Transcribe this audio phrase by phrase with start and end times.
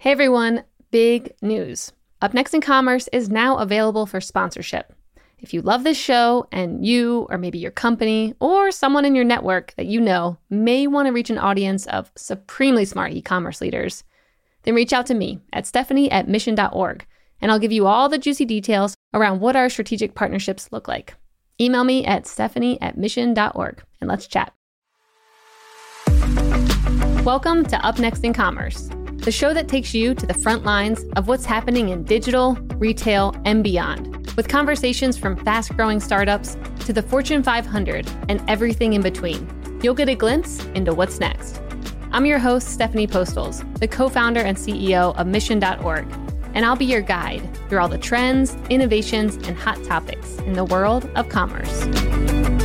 [0.00, 1.92] Hey everyone, big news.
[2.22, 4.94] Up Next in Commerce is now available for sponsorship.
[5.40, 9.26] If you love this show and you, or maybe your company, or someone in your
[9.26, 13.60] network that you know may want to reach an audience of supremely smart e commerce
[13.60, 14.02] leaders,
[14.62, 17.04] then reach out to me at stephanie at mission.org
[17.42, 21.14] and I'll give you all the juicy details around what our strategic partnerships look like.
[21.60, 24.54] Email me at stephanie at mission.org and let's chat.
[27.22, 28.88] Welcome to Up Next in Commerce
[29.20, 33.34] the show that takes you to the front lines of what's happening in digital, retail,
[33.44, 39.02] and beyond, with conversations from fast growing startups to the Fortune 500 and everything in
[39.02, 39.48] between.
[39.82, 41.60] You'll get a glimpse into what's next.
[42.12, 46.06] I'm your host, Stephanie Postles, the co founder and CEO of Mission.org,
[46.54, 50.64] and I'll be your guide through all the trends, innovations, and hot topics in the
[50.64, 52.59] world of commerce.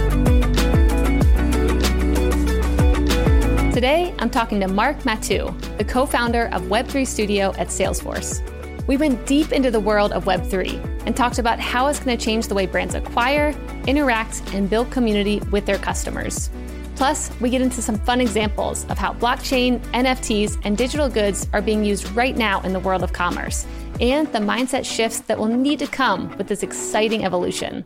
[3.75, 8.41] Today, I'm talking to Marc Mathieu, the co founder of Web3 Studio at Salesforce.
[8.87, 12.25] We went deep into the world of Web3 and talked about how it's going to
[12.25, 13.53] change the way brands acquire,
[13.85, 16.49] interact, and build community with their customers.
[16.95, 21.61] Plus, we get into some fun examples of how blockchain, NFTs, and digital goods are
[21.61, 23.67] being used right now in the world of commerce,
[23.99, 27.83] and the mindset shifts that will need to come with this exciting evolution.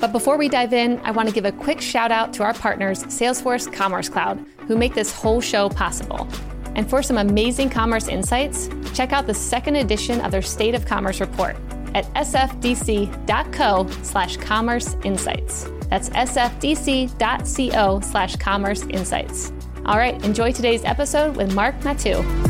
[0.00, 2.54] But before we dive in, I want to give a quick shout out to our
[2.54, 6.26] partners, Salesforce Commerce Cloud, who make this whole show possible.
[6.74, 10.86] And for some amazing commerce insights, check out the second edition of their State of
[10.86, 11.56] Commerce report
[11.94, 15.68] at sfdc.co slash commerce insights.
[15.90, 19.52] That's sfdc.co slash commerce insights.
[19.84, 22.49] All right, enjoy today's episode with Marc Mathieu.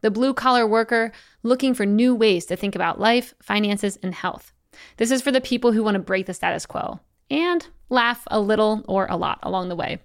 [0.00, 1.12] the blue collar worker
[1.42, 4.52] looking for new ways to think about life, finances, and health.
[4.96, 7.00] This is for the people who want to break the status quo
[7.30, 9.98] and laugh a little or a lot along the way.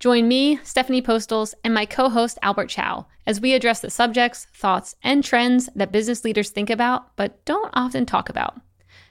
[0.00, 4.48] Join me, Stephanie Postles, and my co host, Albert Chow, as we address the subjects,
[4.52, 8.60] thoughts, and trends that business leaders think about but don't often talk about.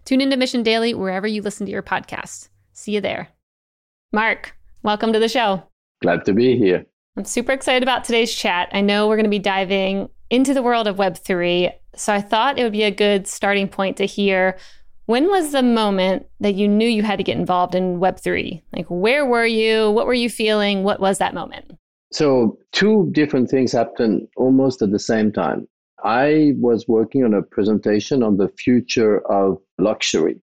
[0.03, 2.49] Tune into Mission Daily wherever you listen to your podcasts.
[2.73, 3.29] See you there.
[4.11, 5.63] Marc, welcome to the show.
[6.01, 6.85] Glad to be here.
[7.15, 8.69] I'm super excited about today's chat.
[8.73, 11.71] I know we're going to be diving into the world of Web3.
[11.95, 14.57] So I thought it would be a good starting point to hear
[15.05, 18.61] when was the moment that you knew you had to get involved in Web3?
[18.73, 19.91] Like, where were you?
[19.91, 20.83] What were you feeling?
[20.83, 21.77] What was that moment?
[22.13, 25.67] So, two different things happened almost at the same time.
[26.03, 30.41] I was working on a presentation on the future of luxury.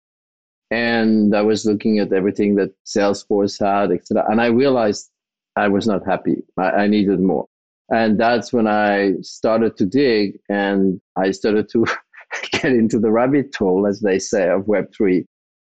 [0.72, 4.24] And I was looking at everything that Salesforce had, etc.
[4.28, 5.10] And I realized
[5.54, 6.42] I was not happy.
[6.58, 7.46] I, I needed more.
[7.90, 11.86] And that's when I started to dig and I started to
[12.52, 15.24] get into the rabbit hole, as they say, of Web3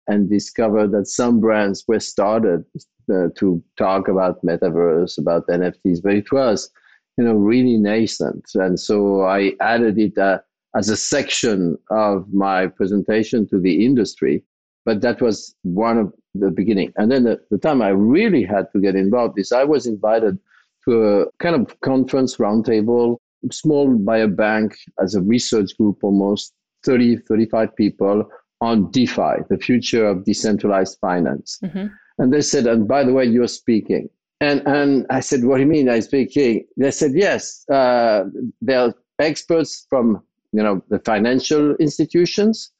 [0.08, 2.64] and discovered that some brands were started
[3.12, 6.70] uh, to talk about metaverse, about NFTs, but it was,
[7.16, 8.44] you know, really nascent.
[8.54, 10.38] And so I added it uh,
[10.74, 14.42] as a section of my presentation to the industry.
[14.84, 16.92] But that was one of the beginning.
[16.96, 20.38] And then the, the time I really had to get involved is I was invited
[20.88, 23.16] a kind of conference roundtable,
[23.50, 26.52] small by a bank as a research group, almost
[26.84, 28.28] 30, 35 people
[28.60, 31.58] on DeFi, the future of decentralized finance.
[31.64, 31.86] Mm-hmm.
[32.18, 34.08] And they said, and by the way, you're speaking.
[34.40, 36.64] And, and I said, what do you mean I'm speaking?
[36.76, 38.24] They said, yes, uh,
[38.60, 40.22] there are experts from
[40.52, 42.72] you know the financial institutions,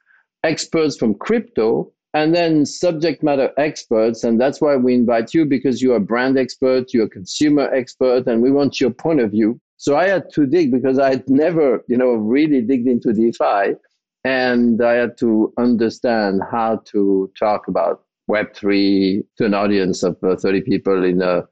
[0.45, 4.25] experts from crypto, and then subject matter experts.
[4.25, 8.27] And that's why we invite you because you're a brand expert, you're a consumer expert,
[8.27, 9.61] and we want your point of view.
[9.77, 13.77] So I had to dig because I had never, you know, really digged into DeFi.
[14.25, 20.37] And I had to understand how to talk about Web3 to an audience of uh,
[20.37, 21.45] 30 people in a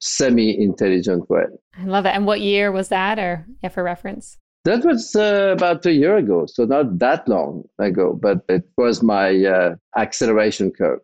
[0.00, 1.44] semi intelligent way.
[1.78, 2.14] I love it.
[2.14, 4.38] And what year was that, or yeah, for reference?
[4.64, 9.02] That was uh, about a year ago, so not that long ago, but it was
[9.02, 11.00] my uh, acceleration curve.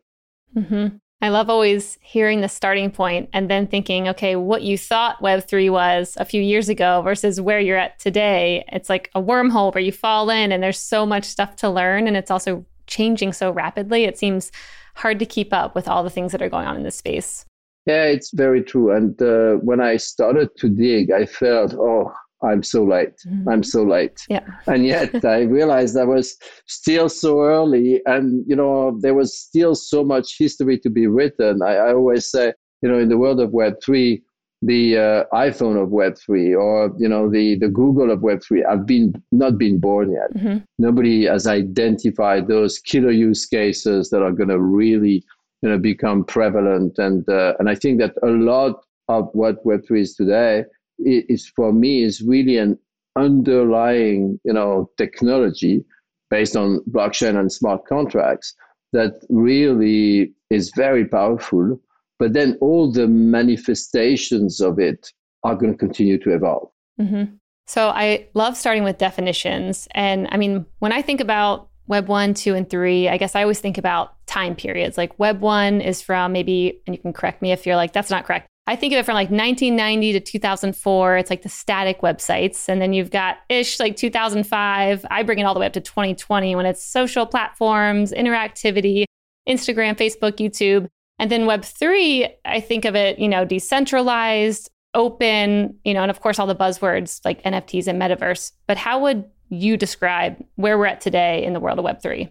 [0.55, 0.97] Mm-hmm.
[1.23, 5.71] I love always hearing the starting point and then thinking, okay, what you thought Web3
[5.71, 8.65] was a few years ago versus where you're at today.
[8.71, 12.07] It's like a wormhole where you fall in and there's so much stuff to learn.
[12.07, 14.05] And it's also changing so rapidly.
[14.05, 14.53] It seems
[14.95, 17.47] hard to keep up with all the things that are going on in this space.
[17.87, 18.95] Yeah, it's very true.
[18.95, 22.13] And uh, when I started to dig, I felt, oh,
[22.43, 23.17] I'm so late.
[23.27, 23.49] Mm-hmm.
[23.49, 24.21] I'm so late.
[24.29, 24.47] Yeah.
[24.67, 26.37] And yet I realized I was
[26.67, 31.63] still so early and, you know, there was still so much history to be written.
[31.63, 32.53] I, I always say,
[32.83, 34.23] you know, in the world of Web3,
[34.63, 39.15] the uh, iPhone of Web3 or, you know, the, the Google of Web3 I've been
[39.33, 40.35] not been born yet.
[40.35, 40.59] Mm-hmm.
[40.79, 45.25] Nobody has identified those killer use cases that are going to really,
[45.63, 46.99] you know, become prevalent.
[46.99, 50.65] And, uh, and I think that a lot of what Web3 is today
[50.99, 52.79] is for me is really an
[53.17, 55.85] underlying you know technology
[56.31, 58.55] based on blockchain and smart contracts
[58.93, 61.81] that really is very powerful
[62.19, 65.13] but then all the manifestations of it
[65.45, 66.69] are going to continue to evolve.
[67.01, 67.35] Mm-hmm.
[67.67, 72.35] so i love starting with definitions and i mean when i think about web 1
[72.35, 74.99] 2 and 3 i guess i always think about time periods.
[74.99, 78.11] Like web 1 is from maybe and you can correct me if you're like that's
[78.11, 81.17] not correct I think of it from like 1990 to 2004.
[81.17, 82.69] It's like the static websites.
[82.69, 85.07] And then you've got ish like 2005.
[85.09, 89.05] I bring it all the way up to 2020 when it's social platforms, interactivity,
[89.49, 90.89] Instagram, Facebook, YouTube.
[91.19, 96.21] And then Web3, I think of it, you know, decentralized, open, you know, and of
[96.21, 98.51] course all the buzzwords like NFTs and metaverse.
[98.67, 102.29] But how would you describe where we're at today in the world of Web3?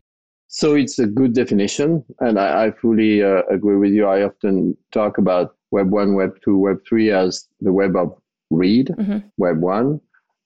[0.47, 4.05] So it's a good definition, and I, I fully uh, agree with you.
[4.05, 8.15] I often talk about Web 1, Web 2, Web 3 as the web of
[8.51, 9.19] read, mm-hmm.
[9.37, 9.99] Web 1,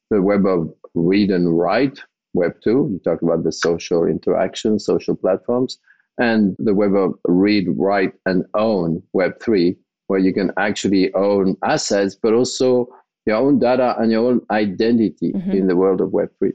[0.10, 2.00] the web of read and write,
[2.34, 2.70] Web 2.
[2.70, 5.80] You talk about the social interaction, social platforms,
[6.20, 9.76] and the web of read, write, and own, Web 3,
[10.08, 12.88] where you can actually own assets, but also
[13.26, 15.52] your own data and your own identity mm-hmm.
[15.52, 16.52] in the world of Web 3.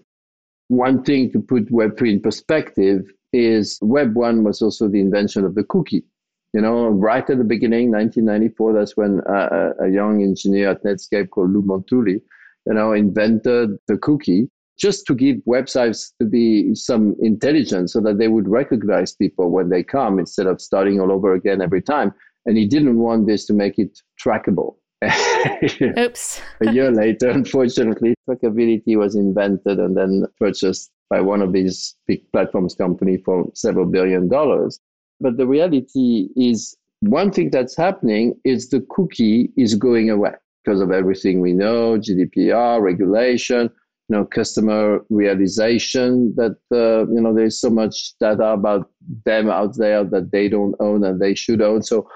[0.69, 5.45] One thing to put Web 3 in perspective is Web 1 was also the invention
[5.45, 6.05] of the cookie.
[6.55, 11.31] You know, right at the beginning, 1994, that's when uh, a young engineer at Netscape
[11.31, 12.21] called Lou Montulli,
[12.67, 14.49] you know, invented the cookie
[14.79, 19.83] just to give websites the some intelligence so that they would recognize people when they
[19.83, 22.15] come instead of starting all over again every time.
[22.47, 24.77] And he didn't want this to make it trackable.
[25.99, 26.41] Oops.
[26.61, 32.21] a year later, unfortunately, trackability was invented and then purchased by one of these big
[32.33, 34.79] platforms company for several billion dollars.
[35.25, 40.33] But the reality is one thing that's happening is the cookie is going away
[40.63, 43.71] because of everything we know, GDPR, regulation,
[44.09, 48.91] you know, customer realization that, uh, you know, there's so much data about
[49.25, 51.83] them out there that they don't own and they should own.
[51.83, 52.07] So,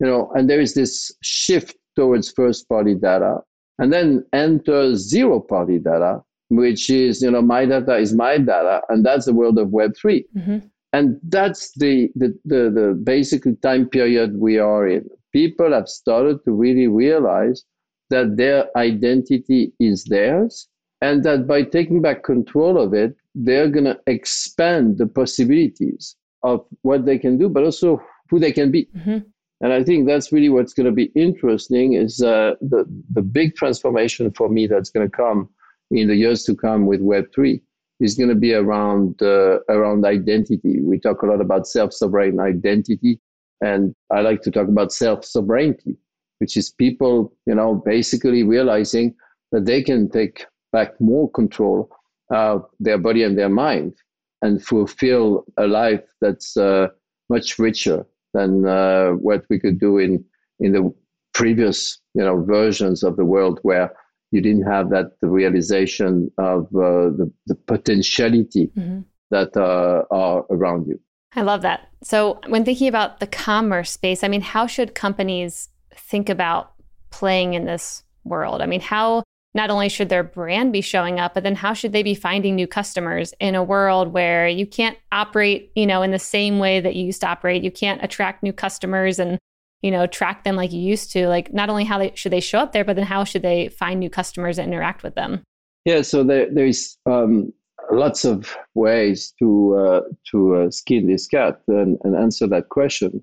[0.00, 3.40] you know, and there is this shift towards first party data
[3.78, 8.80] and then enter zero party data, which is, you know, my data is my data.
[8.88, 10.24] And that's the world of Web3.
[10.34, 10.58] Mm-hmm.
[10.94, 15.10] And that's the, the, the, the basically time period we are in.
[15.32, 17.64] People have started to really realize
[18.10, 20.68] that their identity is theirs
[21.02, 26.14] and that by taking back control of it, they're going to expand the possibilities
[26.44, 28.00] of what they can do, but also
[28.30, 28.86] who they can be.
[28.96, 29.18] Mm-hmm.
[29.62, 33.56] And I think that's really what's going to be interesting is uh, the, the big
[33.56, 35.48] transformation for me that's going to come
[35.90, 37.60] in the years to come with Web3
[38.04, 40.80] is going to be around uh, around identity.
[40.82, 43.18] We talk a lot about self-sovereign identity,
[43.62, 45.96] and I like to talk about self-sovereignty,
[46.38, 49.14] which is people, you know, basically realizing
[49.52, 51.88] that they can take back more control
[52.30, 53.94] of their body and their mind
[54.42, 56.88] and fulfill a life that's uh,
[57.30, 60.22] much richer than uh, what we could do in
[60.60, 60.92] in the
[61.32, 63.90] previous, you know, versions of the world where
[64.34, 69.00] you didn't have that realization of uh, the, the potentiality mm-hmm.
[69.30, 70.98] that uh, are around you.
[71.36, 71.88] I love that.
[72.02, 76.72] So, when thinking about the commerce space, I mean, how should companies think about
[77.10, 78.60] playing in this world?
[78.60, 79.22] I mean, how
[79.54, 82.56] not only should their brand be showing up, but then how should they be finding
[82.56, 86.80] new customers in a world where you can't operate, you know, in the same way
[86.80, 87.62] that you used to operate?
[87.62, 89.38] You can't attract new customers and
[89.84, 92.40] you know track them like you used to like not only how they should they
[92.40, 95.44] show up there but then how should they find new customers and interact with them?
[95.84, 97.52] Yeah so there, there's um,
[97.92, 100.00] lots of ways to uh,
[100.30, 103.22] to uh, skin this cat and, and answer that question.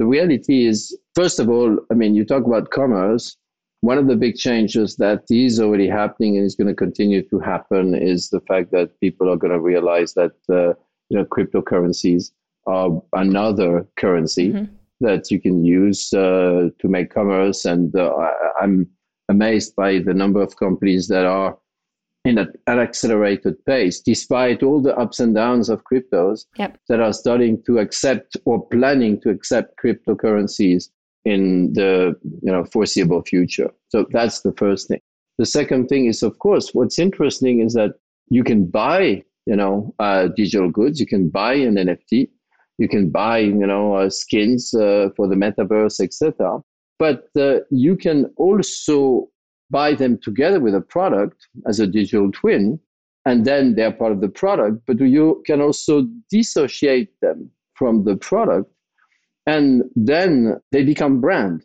[0.00, 3.36] The reality is first of all i mean you talk about commerce.
[3.82, 7.38] One of the big changes that is already happening and is going to continue to
[7.38, 10.74] happen is the fact that people are going to realize that uh,
[11.08, 12.32] you know cryptocurrencies
[12.66, 14.48] are another currency.
[14.48, 17.64] Mm-hmm that you can use uh, to make commerce.
[17.64, 18.12] And uh,
[18.60, 18.88] I'm
[19.28, 21.56] amazed by the number of companies that are
[22.24, 26.78] in an accelerated pace, despite all the ups and downs of cryptos yep.
[26.88, 30.90] that are starting to accept or planning to accept cryptocurrencies
[31.24, 33.70] in the you know foreseeable future.
[33.88, 35.00] So that's the first thing.
[35.38, 37.94] The second thing is, of course, what's interesting is that
[38.28, 41.00] you can buy you know uh, digital goods.
[41.00, 42.28] You can buy an NFT.
[42.80, 46.60] You can buy you know uh, skins uh, for the metaverse, etc.
[46.98, 49.28] But uh, you can also
[49.68, 52.80] buy them together with a product as a digital twin,
[53.26, 54.78] and then they're part of the product.
[54.86, 58.72] But you can also dissociate them from the product,
[59.46, 61.62] and then they become brand.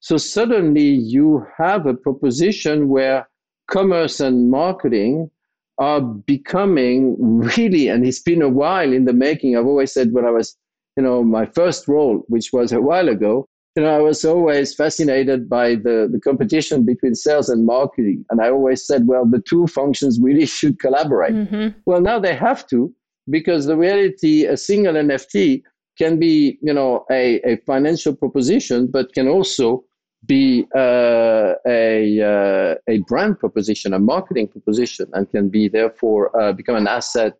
[0.00, 3.28] So suddenly you have a proposition where
[3.70, 5.30] commerce and marketing
[5.80, 9.56] are becoming really, and it's been a while in the making.
[9.56, 10.56] I've always said when I was,
[10.96, 14.74] you know, my first role, which was a while ago, you know, I was always
[14.74, 18.26] fascinated by the, the competition between sales and marketing.
[18.28, 21.34] And I always said, well, the two functions really should collaborate.
[21.34, 21.78] Mm-hmm.
[21.86, 22.92] Well, now they have to,
[23.30, 25.62] because the reality, a single NFT
[25.96, 29.84] can be, you know, a, a financial proposition, but can also
[30.26, 36.52] be uh, a, uh, a brand proposition, a marketing proposition, and can be therefore uh,
[36.52, 37.34] become an asset.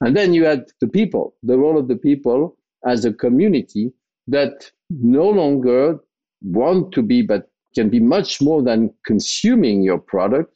[0.00, 3.92] And then you add the people, the role of the people as a community
[4.28, 5.98] that no longer
[6.42, 10.52] want to be, but can be much more than consuming your product.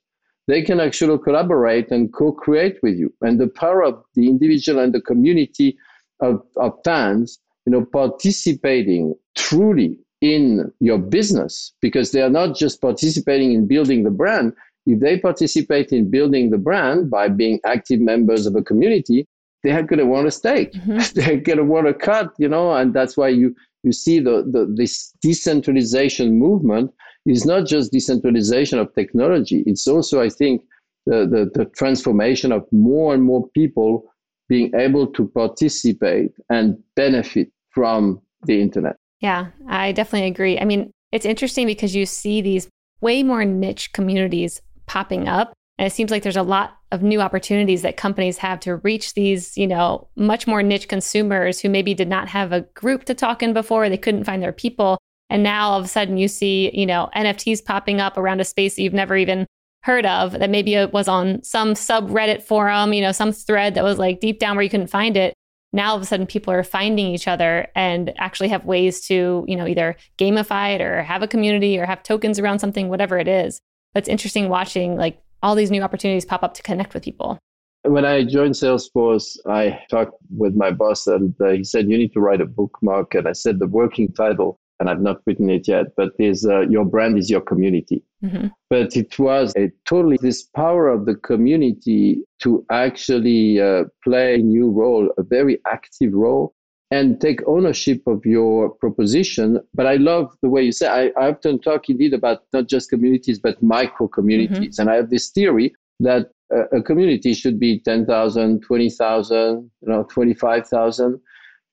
[0.48, 3.12] They can actually collaborate and co create with you.
[3.22, 5.76] And the power of the individual and the community
[6.20, 12.80] of, of fans, you know, participating truly in your business because they are not just
[12.80, 14.52] participating in building the brand.
[14.86, 19.26] If they participate in building the brand by being active members of a community,
[19.62, 20.72] they're going to want a stake.
[20.72, 20.98] Mm-hmm.
[21.14, 24.42] they're going to want a cut, you know, and that's why you you see the,
[24.50, 26.92] the this decentralization movement
[27.24, 29.62] is not just decentralization of technology.
[29.66, 30.62] It's also, I think,
[31.06, 34.04] the, the, the transformation of more and more people
[34.48, 38.96] being able to participate and benefit from the internet.
[39.20, 40.58] Yeah, I definitely agree.
[40.58, 42.68] I mean, it's interesting because you see these
[43.00, 45.52] way more niche communities popping up.
[45.78, 49.14] And it seems like there's a lot of new opportunities that companies have to reach
[49.14, 53.14] these, you know, much more niche consumers who maybe did not have a group to
[53.14, 54.98] talk in before, they couldn't find their people.
[55.28, 58.44] And now all of a sudden you see, you know, NFTs popping up around a
[58.44, 59.46] space that you've never even
[59.82, 63.84] heard of that maybe it was on some subreddit forum, you know, some thread that
[63.84, 65.34] was like deep down where you couldn't find it
[65.76, 69.44] now all of a sudden people are finding each other and actually have ways to
[69.46, 73.18] you know either gamify it or have a community or have tokens around something whatever
[73.18, 73.60] it is.
[73.92, 77.38] But it's interesting watching like all these new opportunities pop up to connect with people.
[77.84, 82.12] When i joined salesforce i talked with my boss and uh, he said you need
[82.14, 83.14] to write a bookmark.
[83.14, 86.60] And i said the working title and I've not written it yet, but is uh,
[86.60, 88.02] your brand is your community.
[88.24, 88.48] Mm-hmm.
[88.68, 94.38] But it was a totally this power of the community to actually uh, play a
[94.38, 96.54] new role, a very active role,
[96.90, 99.60] and take ownership of your proposition.
[99.74, 100.88] But I love the way you say.
[100.88, 104.80] I, I often talk indeed about not just communities, but micro communities, mm-hmm.
[104.82, 110.04] and I have this theory that a, a community should be 10,000, 20,000, you know,
[110.04, 111.20] 25,000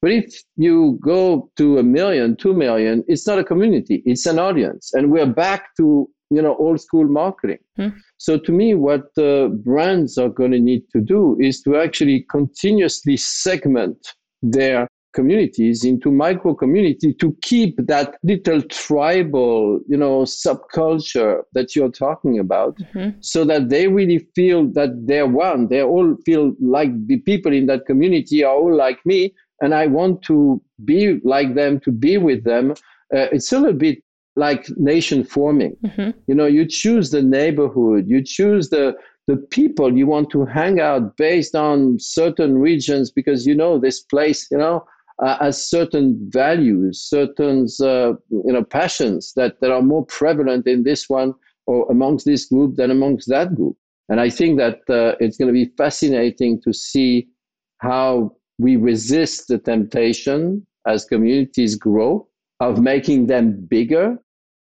[0.04, 4.38] but if you go to a million, two million, it's not a community, it's an
[4.38, 4.94] audience.
[4.94, 7.60] And we're back to you know old school marketing.
[7.78, 7.88] Hmm.
[8.18, 12.26] So to me, what the brands are going to need to do is to actually
[12.30, 13.98] continuously segment
[14.42, 21.92] their communities into micro community to keep that little tribal you know subculture that you're
[21.92, 23.10] talking about mm-hmm.
[23.22, 27.68] so that they really feel that they're one they all feel like the people in
[27.68, 29.32] that community are all like me
[29.62, 32.72] and I want to be like them, to be with them.
[33.16, 34.04] Uh, it's a little bit
[34.36, 35.78] like nation forming.
[35.86, 36.12] Mm-hmm.
[36.28, 38.96] You know, you choose the neighborhood, you choose the
[39.28, 44.02] the people you want to hang out based on certain regions because you know this
[44.02, 44.86] place, you know,
[45.24, 50.84] uh, has certain values, certain uh, you know passions that that are more prevalent in
[50.84, 51.34] this one
[51.66, 53.78] or amongst this group than amongst that group.
[54.10, 57.30] And I think that uh, it's going to be fascinating to see
[57.78, 62.28] how we resist the temptation as communities grow
[62.60, 64.18] of making them bigger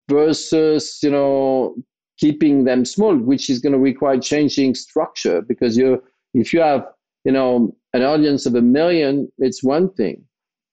[0.09, 1.75] versus you know
[2.17, 5.41] keeping them small which is going to require changing structure.
[5.41, 6.01] Because you
[6.33, 6.85] if you have
[7.25, 10.23] you know an audience of a million it's one thing.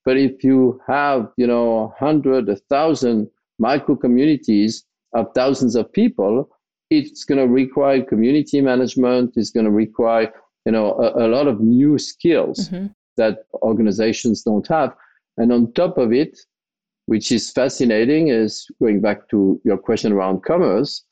[0.05, 4.85] But if you have you know a hundred a thousand micro communities
[5.15, 6.49] of thousands of people
[6.89, 10.33] it's going to require community management it's going to require
[10.65, 12.69] you know a, a lot of new skills.
[12.69, 12.87] Mm-hmm
[13.23, 14.95] that organizations don't have.
[15.37, 16.39] And on top of it,
[17.07, 21.05] which is fascinating is going back to your question around commerce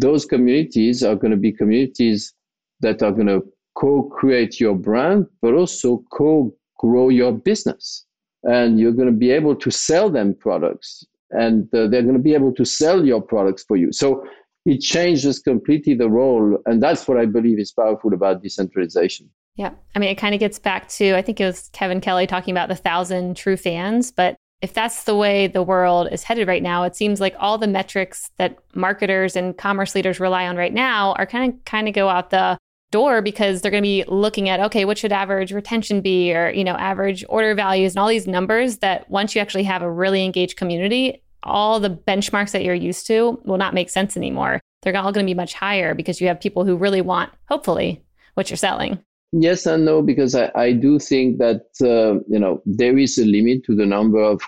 [0.00, 2.32] those communities are going to be communities
[2.80, 3.42] that are going to
[3.76, 8.06] co-create your brand but also co-grow your business.
[8.42, 12.28] And you're going to be able to sell them products and uh, they're going to
[12.30, 13.92] be able to sell your products for you.
[13.92, 14.24] So
[14.64, 19.26] it changes completely the role and that's what i believe is powerful about decentralization
[19.60, 19.70] yeah.
[19.94, 22.52] I mean it kind of gets back to i think it was kevin kelly talking
[22.52, 26.62] about the thousand true fans but if that's the way the world is headed right
[26.62, 30.74] now it seems like all the metrics that marketers and commerce leaders rely on right
[30.74, 32.58] now are kind of kind of go out the
[32.90, 36.50] door because they're going to be looking at okay what should average retention be or
[36.50, 39.90] you know average order values and all these numbers that once you actually have a
[39.90, 44.60] really engaged community all the benchmarks that you're used to will not make sense anymore.
[44.82, 48.02] They're all going to be much higher because you have people who really want hopefully
[48.34, 49.02] what you're selling
[49.32, 53.24] yes and no because i, I do think that uh, you know there is a
[53.24, 54.40] limit to the number of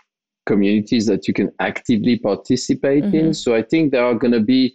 [0.46, 3.26] communities that you can actively participate mm-hmm.
[3.26, 4.74] in so i think there are going to be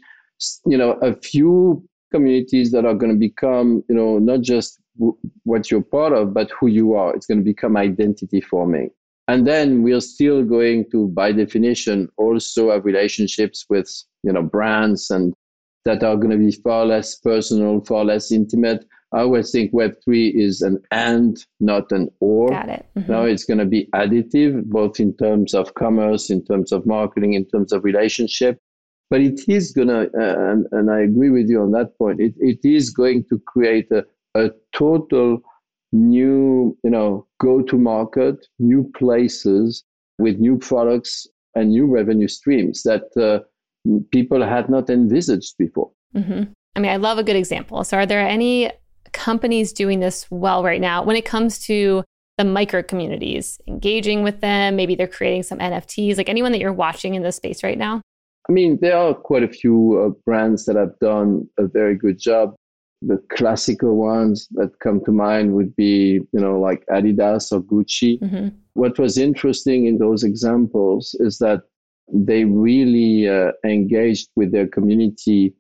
[0.66, 5.18] you know a few communities that are going to become, you know, not just w-
[5.44, 7.14] what you're part of, but who you are.
[7.14, 8.90] It's going to become identity forming.
[9.28, 13.90] And then we're still going to, by definition, also have relationships with,
[14.24, 15.34] you know, brands and
[15.84, 18.86] that are going to be far less personal, far less intimate.
[19.14, 22.50] I always think Web3 is an and, not an or.
[22.50, 22.86] Got it.
[22.98, 23.12] Mm-hmm.
[23.12, 27.34] Now it's going to be additive, both in terms of commerce, in terms of marketing,
[27.34, 28.60] in terms of relationship.
[29.10, 32.20] But it is going to, uh, and, and I agree with you on that point,
[32.20, 34.04] it, it is going to create a,
[34.36, 35.40] a total
[35.94, 39.86] new, you know, go to market, new places
[40.20, 43.40] with new products and new revenue streams that uh,
[44.12, 45.92] people had not envisaged before.
[46.14, 46.44] Mm-hmm.
[46.76, 47.84] I mean, I love a good example.
[47.86, 48.72] So, are there any
[49.14, 52.04] companies doing this well right now when it comes to
[52.38, 54.76] the micro communities, engaging with them?
[54.76, 58.02] Maybe they're creating some NFTs, like anyone that you're watching in this space right now?
[58.50, 62.20] I mean, there are quite a few uh, brands that have done a very good
[62.20, 62.56] job.
[63.02, 68.20] The classical ones that come to mind would be, you know, like Adidas or Gucci.
[68.20, 68.50] Mm-hmm.
[68.74, 71.62] What was interesting in those examples is that
[72.12, 75.54] they really uh, engaged with their community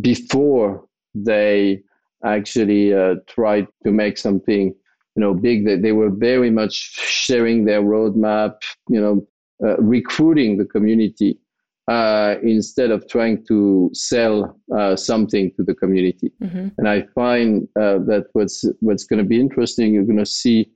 [0.00, 1.82] before they
[2.24, 4.74] actually uh, tried to make something,
[5.16, 5.66] you know, big.
[5.66, 8.54] That they were very much sharing their roadmap,
[8.88, 9.26] you know,
[9.64, 11.38] uh, recruiting the community
[11.88, 16.32] uh, instead of trying to sell uh, something to the community.
[16.42, 16.68] Mm-hmm.
[16.78, 20.70] And I find uh, that what's what's going to be interesting, you're going to see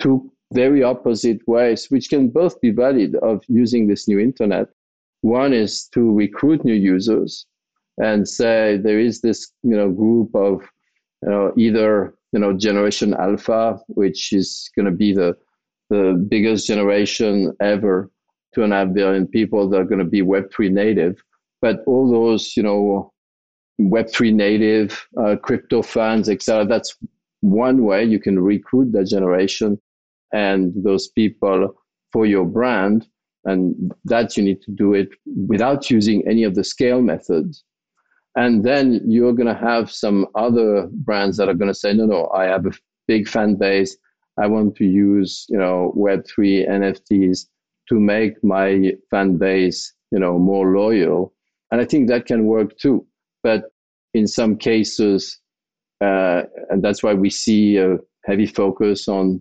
[0.00, 4.66] two very opposite ways, which can both be valid of using this new internet.
[5.22, 7.46] One is to recruit new users
[7.98, 10.62] and say there is this you know group of
[11.28, 15.36] know either you know generation alpha, which is going to be the
[15.90, 18.10] the biggest generation ever
[18.54, 21.22] two and a half billion people that are going to be Web3 native.
[21.62, 23.12] But all those, you know,
[23.80, 26.64] Web3 native, uh, crypto fans, etc.
[26.64, 26.96] That's
[27.40, 29.80] one way you can recruit that generation
[30.32, 31.74] and those people
[32.12, 33.06] for your brand.
[33.44, 35.08] And that you need to do it
[35.46, 37.64] without using any of the scale methods.
[38.36, 42.06] And then you're going to have some other brands that are going to say, no,
[42.06, 42.72] no, I have a
[43.08, 43.96] big fan base.
[44.38, 47.46] I want to use, you know, Web3 NFTs
[47.88, 51.34] to make my fan base, you know, more loyal.
[51.72, 53.06] And I think that can work too.
[53.42, 53.64] But
[54.14, 55.40] in some cases,
[56.00, 59.40] uh, and that's why we see a heavy focus on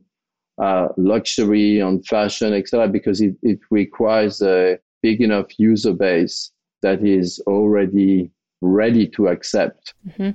[0.61, 7.05] uh, luxury, on fashion, etc., because it, it requires a big enough user base that
[7.05, 10.31] is already ready to accept mm-hmm.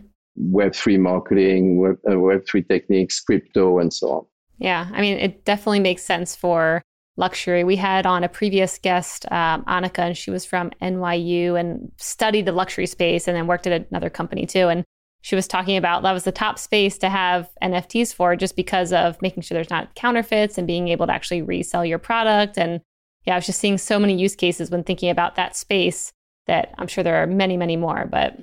[0.56, 4.26] Web3 marketing, Web, uh, Web3 techniques, crypto, and so on.
[4.58, 6.82] Yeah, I mean, it definitely makes sense for
[7.16, 7.64] luxury.
[7.64, 12.46] We had on a previous guest, um, Annika, and she was from NYU and studied
[12.46, 14.68] the luxury space and then worked at another company too.
[14.68, 14.84] And
[15.22, 18.92] she was talking about that was the top space to have NFTs for just because
[18.92, 22.58] of making sure there's not counterfeits and being able to actually resell your product.
[22.58, 22.80] And
[23.26, 26.12] yeah, I was just seeing so many use cases when thinking about that space
[26.46, 28.06] that I'm sure there are many, many more.
[28.10, 28.38] But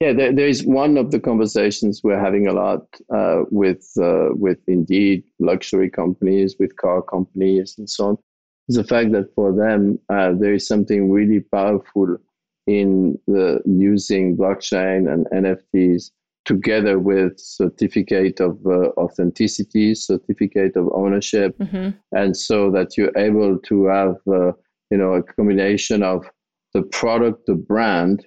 [0.00, 4.28] yeah, there, there is one of the conversations we're having a lot uh, with uh,
[4.32, 8.18] with indeed luxury companies, with car companies, and so on.
[8.68, 12.18] Is the fact that for them uh, there is something really powerful
[12.66, 16.10] in the using blockchain and NFTs
[16.44, 21.90] together with certificate of uh, authenticity, certificate of ownership, mm-hmm.
[22.12, 24.52] and so that you're able to have uh,
[24.90, 26.28] you know a combination of
[26.76, 28.26] the product, the brand,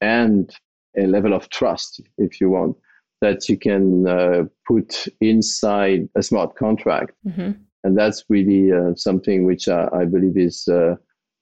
[0.00, 0.50] and
[0.96, 2.74] a level of trust, if you want,
[3.20, 7.12] that you can uh, put inside a smart contract.
[7.26, 7.50] Mm-hmm.
[7.84, 10.94] And that's really uh, something which I, I believe is uh,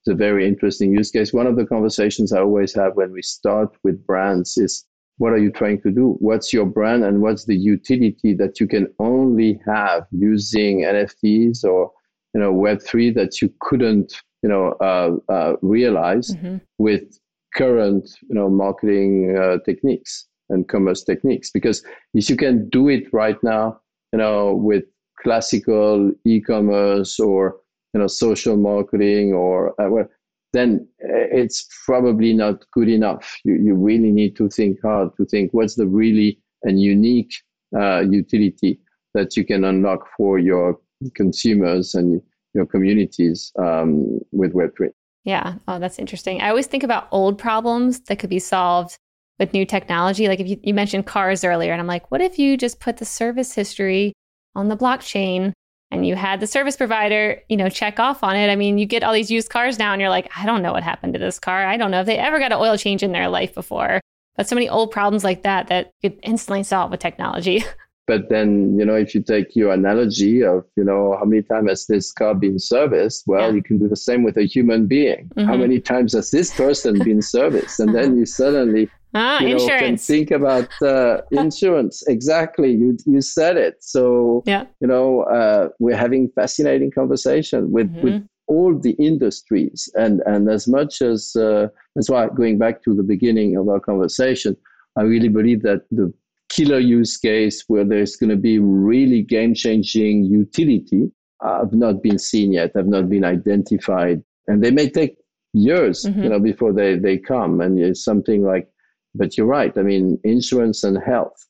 [0.08, 1.32] a very interesting use case.
[1.32, 4.84] One of the conversations I always have when we start with brands is
[5.18, 6.16] what are you trying to do?
[6.18, 11.92] What's your brand and what's the utility that you can only have using NFTs or
[12.34, 16.56] you know Web3 that you couldn't you know uh, uh, realize mm-hmm.
[16.78, 17.18] with
[17.54, 23.04] current you know marketing uh, techniques and commerce techniques because if you can do it
[23.12, 23.78] right now
[24.12, 24.84] you know with
[25.22, 27.56] classical e-commerce or
[27.94, 30.08] you know social marketing or uh, well,
[30.52, 35.24] then uh, it's probably not good enough you, you really need to think hard to
[35.26, 37.32] think what's the really and unique
[37.76, 38.80] uh, utility
[39.14, 40.78] that you can unlock for your
[41.14, 42.20] consumers and
[42.54, 44.88] your communities um, with web3
[45.24, 48.98] yeah oh that's interesting i always think about old problems that could be solved
[49.38, 52.38] with new technology like if you, you mentioned cars earlier and i'm like what if
[52.38, 54.12] you just put the service history
[54.54, 55.52] on the blockchain
[55.90, 58.50] and you had the service provider, you know, check off on it.
[58.50, 60.72] I mean, you get all these used cars now and you're like, I don't know
[60.72, 61.64] what happened to this car.
[61.64, 64.00] I don't know if they ever got an oil change in their life before.
[64.36, 67.64] But so many old problems like that that you could instantly solve with technology.
[68.08, 71.68] But then, you know, if you take your analogy of, you know, how many times
[71.70, 73.24] has this car been serviced?
[73.26, 73.54] Well, yeah.
[73.56, 75.30] you can do the same with a human being.
[75.36, 75.46] Mm-hmm.
[75.46, 77.78] How many times has this person been serviced?
[77.78, 80.06] And then you suddenly Ah, you know, insurance.
[80.06, 82.06] Can think about uh, insurance.
[82.06, 82.72] exactly.
[82.72, 83.82] You you said it.
[83.82, 84.64] So yeah.
[84.80, 88.04] you know, uh, we're having fascinating conversation with mm-hmm.
[88.04, 92.94] with all the industries, and and as much as uh, that's why going back to
[92.94, 94.56] the beginning of our conversation,
[94.96, 96.12] I really believe that the
[96.48, 101.10] killer use case where there's going to be really game changing utility
[101.42, 105.16] have not been seen yet, have not been identified, and they may take
[105.52, 106.22] years, mm-hmm.
[106.22, 107.60] you know, before they they come.
[107.60, 108.68] And it's something like
[109.14, 109.76] but you're right.
[109.76, 111.46] I mean, insurance and health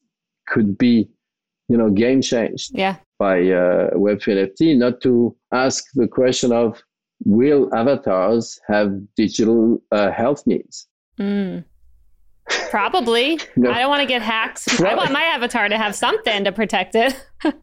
[0.46, 1.08] could be,
[1.68, 2.96] you know, game changed yeah.
[3.18, 4.76] by uh, Web3 NFT.
[4.76, 6.80] Not to ask the question of
[7.24, 10.88] will avatars have digital uh, health needs?
[11.18, 11.64] Mm.
[12.70, 13.40] Probably.
[13.56, 13.70] no.
[13.70, 14.80] I don't want to get hacked.
[14.80, 17.20] I want my avatar to have something to protect it.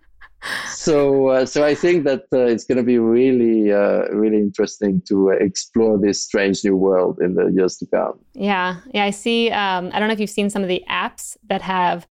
[0.67, 5.01] so, uh, so I think that uh, it's going to be really, uh, really interesting
[5.07, 8.19] to explore this strange new world in the years to come.
[8.33, 9.05] Yeah, yeah.
[9.05, 9.49] I see.
[9.51, 12.07] Um, I don't know if you've seen some of the apps that have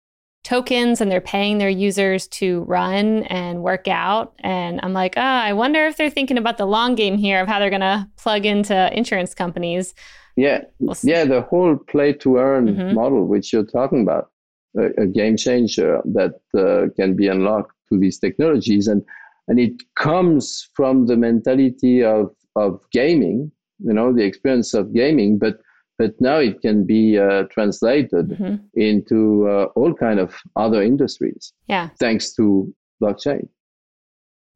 [0.44, 4.34] tokens and they're paying their users to run and work out.
[4.38, 7.48] And I'm like, oh, I wonder if they're thinking about the long game here of
[7.48, 9.94] how they're going to plug into insurance companies.
[10.38, 10.62] Yeah,
[11.02, 11.24] yeah.
[11.24, 12.94] The whole play to earn mm-hmm.
[12.94, 14.30] model, which you're talking about,
[14.76, 19.02] a, a game changer that uh, can be unlocked to these technologies and
[19.48, 25.38] and it comes from the mentality of of gaming you know the experience of gaming
[25.38, 25.58] but
[25.96, 28.56] but now it can be uh, translated mm-hmm.
[28.74, 32.72] into uh, all kind of other industries yeah thanks to
[33.02, 33.48] blockchain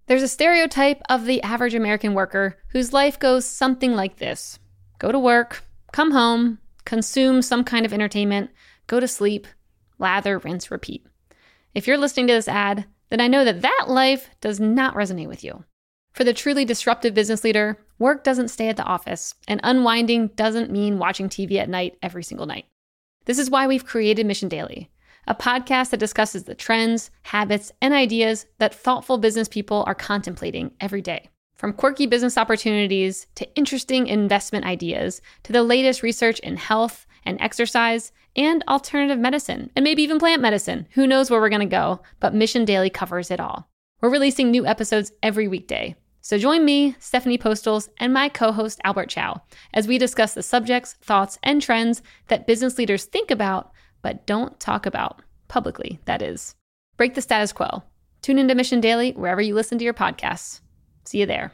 [0.07, 4.59] there's a stereotype of the average american worker whose life goes something like this
[4.99, 8.51] go to work come home consume some kind of entertainment
[8.87, 9.47] go to sleep
[9.99, 11.07] lather rinse repeat
[11.75, 15.29] if you're listening to this ad then I know that that life does not resonate
[15.29, 15.65] with you.
[16.15, 20.71] For the truly disruptive business leader, work doesn't stay at the office, and unwinding doesn't
[20.71, 22.65] mean watching TV at night every single night.
[23.27, 24.91] This is why we've created Mission Daily,
[25.27, 30.73] a podcast that discusses the trends, habits, and ideas that thoughtful business people are contemplating
[30.81, 31.29] every day.
[31.63, 37.41] From quirky business opportunities to interesting investment ideas to the latest research in health and
[37.41, 40.89] exercise and alternative medicine, and maybe even plant medicine.
[40.95, 43.69] Who knows where we're going to go, but Mission Daily covers it all.
[44.01, 45.95] We're releasing new episodes every weekday.
[46.21, 49.41] So join me, Stephanie Postles, and my co host Albert Chow
[49.73, 53.71] as we discuss the subjects, thoughts, and trends that business leaders think about
[54.03, 56.57] but don't talk about publicly, that is.
[56.97, 57.85] Break the status quo.
[58.21, 60.59] Tune into Mission Daily wherever you listen to your podcasts.
[61.05, 61.53] See you there.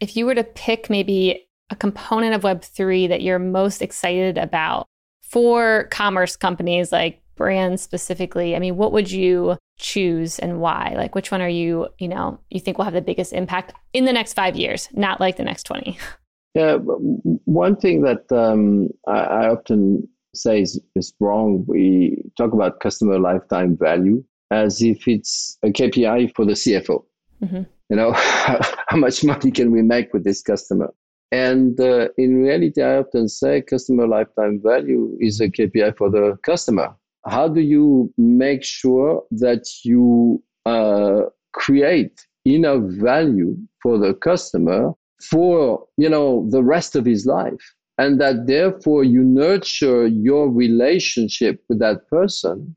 [0.00, 4.86] If you were to pick maybe a component of Web3 that you're most excited about
[5.22, 10.94] for commerce companies like brands specifically, I mean, what would you choose and why?
[10.96, 14.04] Like, which one are you, you know, you think will have the biggest impact in
[14.04, 15.98] the next five years, not like the next 20?
[16.54, 21.64] Yeah, one thing that um, I, I, often say is, is wrong.
[21.66, 27.04] We talk about customer lifetime value as if it's a KPI for the CFO.
[27.42, 27.62] Mm-hmm.
[27.90, 30.92] You know, how much money can we make with this customer?
[31.32, 36.36] And uh, in reality, I often say customer lifetime value is a KPI for the
[36.44, 36.94] customer.
[37.26, 44.92] How do you make sure that you uh, create enough value for the customer
[45.30, 51.62] for you know the rest of his life, and that therefore you nurture your relationship
[51.68, 52.76] with that person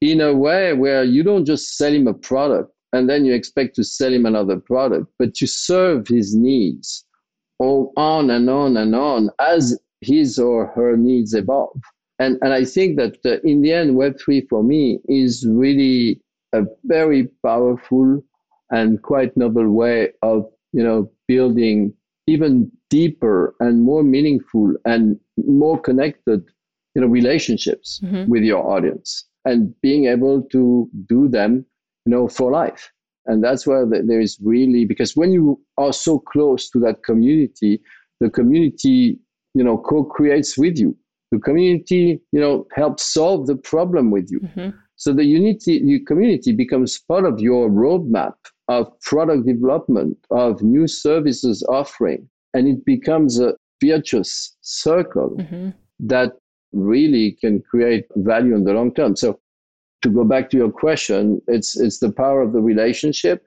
[0.00, 3.76] in a way where you don't just sell him a product and then you expect
[3.76, 7.04] to sell him another product, but you serve his needs
[7.58, 11.80] all on and on and on as his or her needs evolve.
[12.18, 16.20] And, and I think that uh, in the end, Web3 for me is really
[16.52, 18.22] a very powerful
[18.70, 21.92] and quite novel way of, you know, building
[22.26, 26.44] even deeper and more meaningful and more connected,
[26.94, 28.30] you know, relationships mm-hmm.
[28.30, 31.64] with your audience and being able to do them,
[32.10, 32.92] know, for life.
[33.26, 37.80] And that's where there is really, because when you are so close to that community,
[38.20, 39.18] the community,
[39.54, 40.96] you know, co-creates with you.
[41.32, 44.40] The community, you know, helps solve the problem with you.
[44.40, 44.70] Mm-hmm.
[44.96, 48.34] So the unity, the community becomes part of your roadmap
[48.68, 55.70] of product development, of new services offering, and it becomes a virtuous circle mm-hmm.
[56.00, 56.32] that
[56.72, 59.16] really can create value in the long term.
[59.16, 59.38] So
[60.02, 63.46] to go back to your question, it's it's the power of the relationship,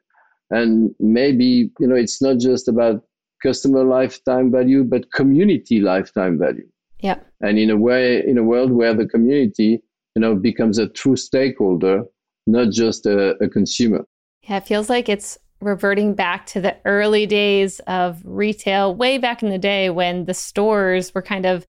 [0.50, 3.04] and maybe you know it's not just about
[3.44, 6.68] customer lifetime value, but community lifetime value.
[7.00, 7.20] Yeah.
[7.42, 9.84] And in a way, in a world where the community,
[10.16, 12.04] you know, becomes a true stakeholder,
[12.48, 14.06] not just a, a consumer.
[14.44, 19.44] Yeah, it feels like it's reverting back to the early days of retail, way back
[19.44, 21.66] in the day when the stores were kind of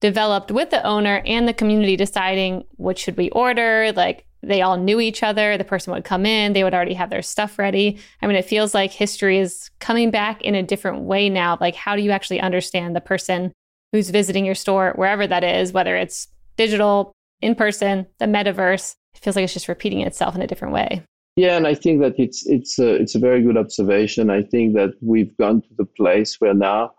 [0.00, 4.76] developed with the owner and the community deciding what should we order, like they all
[4.76, 5.58] knew each other.
[5.58, 7.98] The person would come in, they would already have their stuff ready.
[8.22, 11.58] I mean, it feels like history is coming back in a different way now.
[11.60, 13.52] Like, how do you actually understand the person
[13.92, 18.94] who's visiting your store, wherever that is, whether it's digital, in person, the metaverse?
[19.14, 21.02] It feels like it's just repeating itself in a different way.
[21.36, 24.28] Yeah, and I think that it's it's a, it's a very good observation.
[24.28, 26.92] I think that we've gone to the place where now,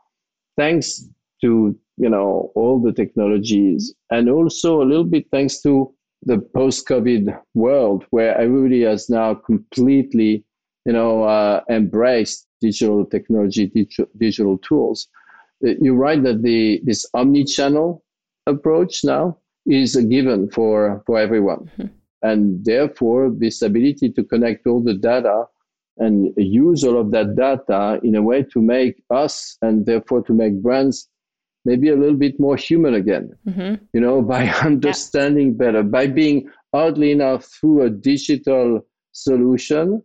[0.57, 1.05] thanks
[1.41, 7.39] to you know all the technologies, and also a little bit thanks to the post-COVID
[7.53, 10.43] world where everybody has now completely,
[10.85, 15.07] you know, uh, embraced digital technology, digital, digital tools.
[15.65, 18.03] Uh, you're right that the this omni-channel
[18.47, 21.87] approach now is a given for for everyone, mm-hmm.
[22.23, 25.45] and therefore this ability to connect all the data
[25.97, 30.33] and use all of that data in a way to make us and therefore to
[30.33, 31.09] make brands
[31.65, 33.83] maybe a little bit more human again, mm-hmm.
[33.93, 35.65] you know, by understanding yeah.
[35.65, 40.01] better, by being oddly enough through a digital solution,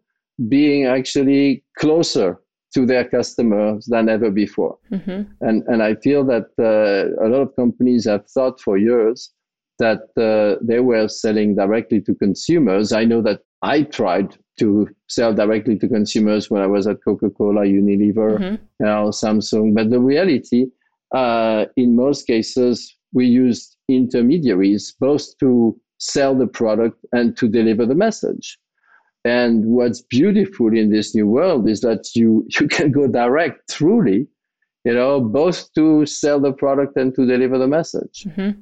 [0.49, 2.41] being actually closer
[2.75, 4.77] to their customers than ever before.
[4.91, 5.23] Mm-hmm.
[5.41, 9.33] And, and I feel that uh, a lot of companies have thought for years
[9.79, 12.93] that uh, they were selling directly to consumers.
[12.93, 17.31] I know that I tried to sell directly to consumers when I was at Coca
[17.31, 18.55] Cola, Unilever, mm-hmm.
[18.55, 19.75] you know, Samsung.
[19.75, 20.67] But the reality
[21.15, 27.87] uh, in most cases, we used intermediaries both to sell the product and to deliver
[27.87, 28.59] the message.
[29.25, 34.27] And what's beautiful in this new world is that you, you can go direct, truly,
[34.85, 38.27] you know, both to sell the product and to deliver the message.
[38.29, 38.61] Mm-hmm.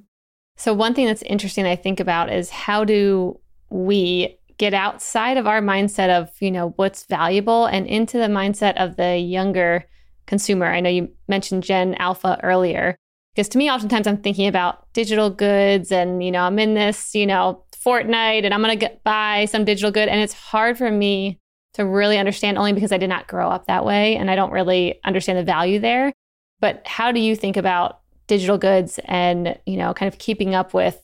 [0.56, 5.46] So, one thing that's interesting I think about is how do we get outside of
[5.46, 9.86] our mindset of, you know, what's valuable and into the mindset of the younger
[10.26, 10.66] consumer.
[10.66, 12.96] I know you mentioned Gen Alpha earlier.
[13.34, 17.14] Because to me, oftentimes I'm thinking about digital goods and, you know, I'm in this,
[17.14, 20.08] you know, Fortnite and I'm going to buy some digital good.
[20.08, 21.38] And it's hard for me
[21.74, 24.52] to really understand only because I did not grow up that way and I don't
[24.52, 26.12] really understand the value there.
[26.60, 30.74] But how do you think about digital goods and, you know, kind of keeping up
[30.74, 31.00] with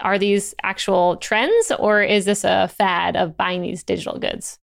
[0.00, 4.58] are these actual trends or is this a fad of buying these digital goods?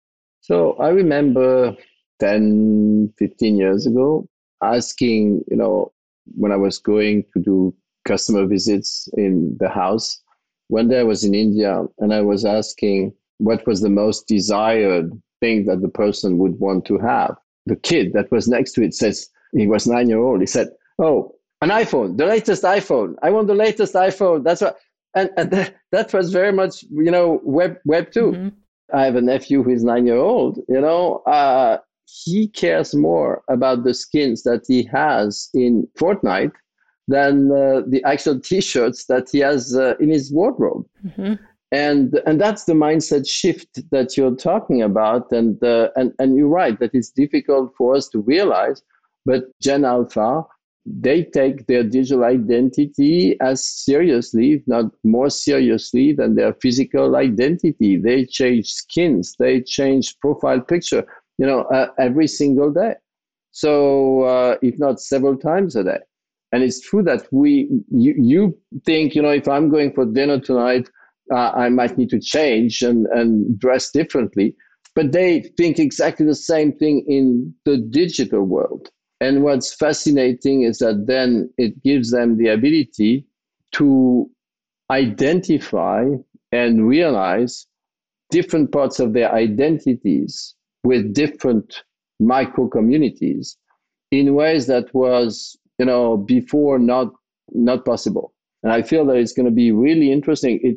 [0.40, 1.76] So I remember
[2.20, 4.28] 10, 15 years ago,
[4.62, 5.92] asking, you know,
[6.36, 7.74] when I was going to do
[8.06, 10.20] customer visits in the house.
[10.68, 15.10] One day I was in India and I was asking what was the most desired
[15.40, 17.36] thing that the person would want to have.
[17.66, 20.40] The kid that was next to it says, he was nine year old.
[20.40, 23.14] He said, Oh, an iPhone, the latest iPhone.
[23.22, 24.44] I want the latest iPhone.
[24.44, 24.76] That's what,
[25.14, 28.48] and, and that, that was very much, you know, web, web 2 mm-hmm.
[28.92, 31.78] I have a nephew who is nine year old, you know, uh,
[32.24, 36.52] he cares more about the skins that he has in Fortnite
[37.08, 40.86] than uh, the actual T-shirts that he has uh, in his wardrobe.
[41.04, 41.34] Mm-hmm.
[41.72, 45.30] And and that's the mindset shift that you're talking about.
[45.30, 48.82] And uh, and and you're right that it's difficult for us to realize,
[49.24, 50.44] but Gen Alpha
[50.86, 57.96] they take their digital identity as seriously, if not more seriously, than their physical identity.
[57.96, 61.06] They change skins, they change profile picture
[61.40, 62.94] you know, uh, every single day.
[63.50, 66.00] So, uh, if not several times a day.
[66.52, 70.38] And it's true that we, you, you think, you know, if I'm going for dinner
[70.38, 70.90] tonight,
[71.32, 74.54] uh, I might need to change and, and dress differently.
[74.94, 78.90] But they think exactly the same thing in the digital world.
[79.22, 83.24] And what's fascinating is that then it gives them the ability
[83.72, 84.30] to
[84.90, 86.04] identify
[86.52, 87.66] and realize
[88.30, 91.82] different parts of their identities with different
[92.18, 93.56] micro communities
[94.10, 97.12] in ways that was you know before not
[97.52, 100.76] not possible and i feel that it's going to be really interesting it,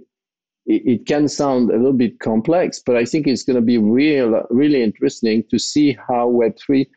[0.65, 4.41] it can sound a little bit complex but i think it's going to be real
[4.49, 6.87] really interesting to see how web3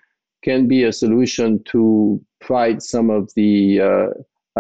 [0.42, 4.06] can be a solution to fight some of the uh,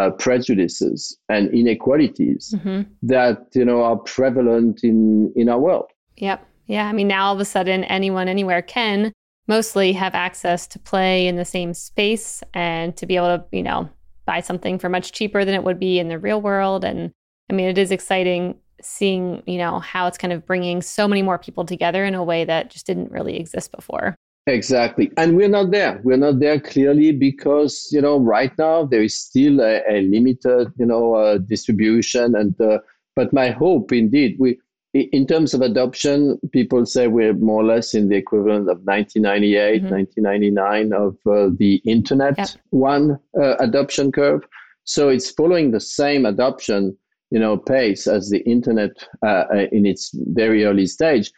[0.00, 2.82] uh, prejudices and inequalities mm-hmm.
[3.02, 5.90] that you know are prevalent in in our world.
[6.16, 6.44] Yep.
[6.66, 6.88] Yeah.
[6.88, 9.12] I mean, now all of a sudden, anyone anywhere can
[9.48, 13.62] mostly have access to play in the same space and to be able to, you
[13.62, 13.88] know,
[14.24, 16.84] buy something for much cheaper than it would be in the real world.
[16.84, 17.12] And
[17.48, 21.22] I mean, it is exciting seeing, you know, how it's kind of bringing so many
[21.22, 24.16] more people together in a way that just didn't really exist before.
[24.48, 25.10] Exactly.
[25.16, 26.00] And we're not there.
[26.04, 30.72] We're not there clearly because, you know, right now there is still a, a limited,
[30.78, 32.36] you know, uh, distribution.
[32.36, 32.78] And, uh,
[33.16, 34.60] but my hope indeed, we,
[35.00, 39.82] in terms of adoption, people say we're more or less in the equivalent of 1998,
[39.82, 39.94] mm-hmm.
[39.94, 42.48] 1999 of uh, the internet yep.
[42.70, 44.46] one uh, adoption curve.
[44.84, 46.96] So it's following the same adoption,
[47.30, 48.90] you know, pace as the internet
[49.24, 51.32] uh, uh in its very early stage,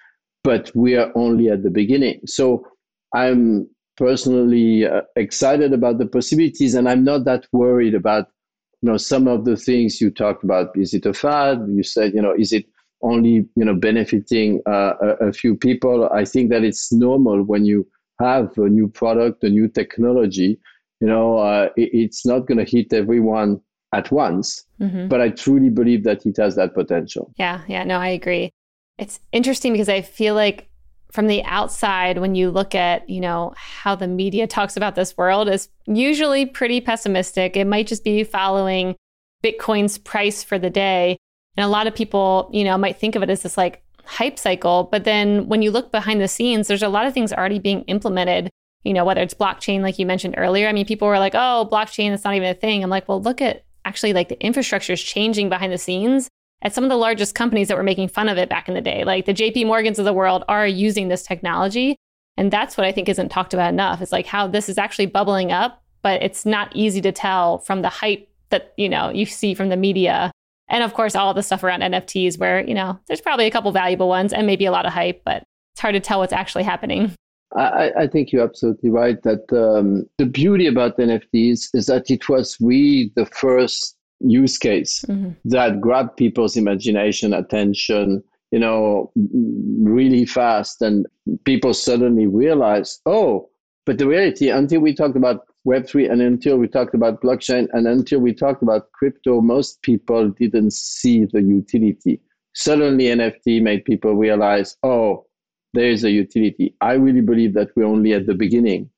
[0.45, 2.21] but we are only at the beginning.
[2.27, 2.67] So
[3.15, 8.27] I'm personally uh, excited about the possibilities, and I'm not that worried about
[8.83, 10.77] you know some of the things you talked about.
[10.77, 11.65] Is it a fad?
[11.69, 12.67] You said you know is it
[13.03, 16.09] only you know benefiting uh, a, a, few people?
[16.13, 17.87] I think that it's normal when you
[18.21, 20.59] have a new product, a new technology.
[21.01, 23.61] You know, uh, it, it's not going to hit everyone
[23.93, 25.09] at once, mm-hmm.
[25.09, 27.33] but I truly believe that it has that potential.
[27.37, 28.51] Yeah, yeah, no, I agree.
[28.99, 30.69] It's interesting because I feel like
[31.13, 35.17] from the outside when you look at you know how the media talks about this
[35.17, 38.95] world is usually pretty pessimistic it might just be following
[39.43, 41.17] bitcoin's price for the day
[41.59, 44.39] and a lot of people you know might think of it as this like hype
[44.39, 47.59] cycle but then when you look behind the scenes there's a lot of things already
[47.59, 48.49] being implemented
[48.85, 51.69] you know whether it's blockchain like you mentioned earlier i mean people were like oh
[51.71, 54.95] blockchain that's not even a thing i'm like well look at actually like the infrastructure
[54.95, 56.31] is changing behind the scenes
[56.63, 58.81] at some of the largest companies that were making fun of it back in the
[58.81, 59.05] day.
[59.05, 61.97] Like the JP Morgans of the world are using this technology.
[62.37, 64.01] And that's what I think isn't talked about enough.
[64.01, 67.83] It's like how this is actually bubbling up, but it's not easy to tell from
[67.83, 70.31] the hype that, you know, you see from the media.
[70.69, 73.73] And of course, all the stuff around NFTs where, you know, there's probably a couple
[73.73, 76.65] valuable ones and maybe a lot of hype, but it's hard to tell what's actually
[76.65, 77.15] happening.
[77.57, 82.29] I, I think you're absolutely right that um, the beauty about NFTs is that it
[82.29, 85.31] was really the first use case mm-hmm.
[85.47, 90.83] that grabbed people's imagination, attention, you know, really fast.
[90.83, 91.07] And
[91.45, 93.49] people suddenly realized, oh,
[93.87, 97.87] but the reality, until we talked about Web3 and until we talked about blockchain and
[97.87, 102.21] until we talked about crypto, most people didn't see the utility.
[102.55, 105.27] Suddenly, NFT made people realize, oh,
[105.75, 106.75] there is a utility.
[106.81, 108.89] I really believe that we're only at the beginning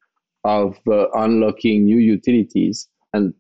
[0.44, 2.88] of uh, unlocking new utilities.
[3.12, 3.35] And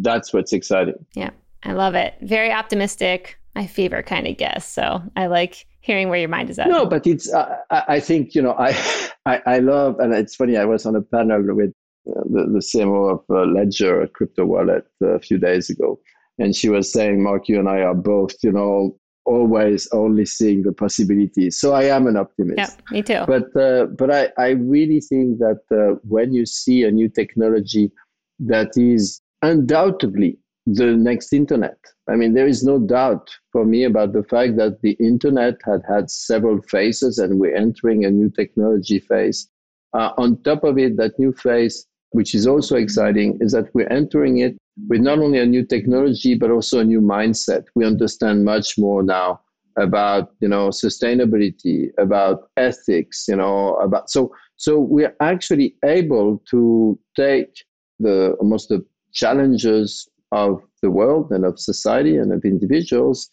[0.00, 1.06] that's what's exciting.
[1.14, 1.30] Yeah,
[1.62, 2.14] I love it.
[2.20, 3.38] Very optimistic.
[3.54, 4.70] My favorite kind of guess.
[4.70, 6.68] So I like hearing where your mind is at.
[6.68, 7.32] No, but it's.
[7.32, 8.54] Uh, I think you know.
[8.58, 8.76] I,
[9.26, 10.56] I, I love, and it's funny.
[10.56, 11.72] I was on a panel with
[12.06, 15.98] the, the CMO of uh, Ledger, a crypto wallet, uh, a few days ago,
[16.38, 20.62] and she was saying, "Marc, you and I are both, you know, always only seeing
[20.62, 21.58] the possibilities.
[21.58, 22.58] So I am an optimist.
[22.58, 23.24] Yeah, me too.
[23.26, 27.92] But uh, but I, I really think that uh, when you see a new technology
[28.38, 31.78] that is undoubtedly the next internet.
[32.08, 35.82] I mean, there is no doubt for me about the fact that the internet had
[35.88, 39.48] had several phases and we're entering a new technology phase.
[39.92, 41.86] Uh, on top of it, that new phase,
[42.16, 44.56] which is also exciting, is that we're entering it
[44.88, 47.64] with not only a new technology, but also a new mindset.
[47.74, 49.40] We understand much more now
[49.78, 56.98] about, you know, sustainability, about ethics, you know, about, so, so we're actually able to
[57.14, 57.52] take
[57.98, 58.80] the almost the
[59.12, 63.28] challenges of the world and of society and of individuals.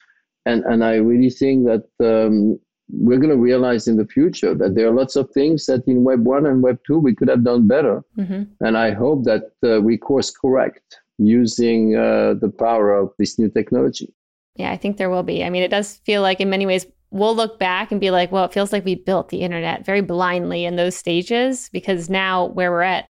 [0.45, 4.75] And, and I really think that um, we're going to realize in the future that
[4.75, 7.43] there are lots of things that in Web 1 and Web 2 we could have
[7.43, 8.03] done better.
[8.17, 8.43] Mm-hmm.
[8.65, 13.49] And I hope that uh, we course correct using uh, the power of this new
[13.49, 14.13] technology.
[14.55, 15.43] Yeah, I think there will be.
[15.43, 18.31] I mean, it does feel like in many ways we'll look back and be like,
[18.31, 22.45] well, it feels like we built the internet very blindly in those stages because now
[22.45, 23.07] where we're at,